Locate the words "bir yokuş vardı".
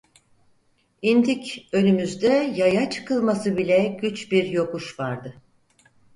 4.31-5.41